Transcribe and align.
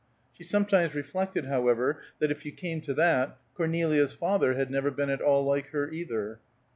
She 0.33 0.41
sometimes 0.41 0.95
reflected, 0.95 1.45
however, 1.45 2.01
that 2.17 2.31
if 2.31 2.43
you 2.43 2.51
came 2.51 2.81
to 2.81 2.93
that, 2.95 3.37
Cornelia's 3.53 4.13
father 4.13 4.55
had 4.55 4.71
never 4.71 4.89
been 4.89 5.11
at 5.11 5.21
all 5.21 5.45
like 5.45 5.67
her, 5.67 5.91
either. 5.91 6.39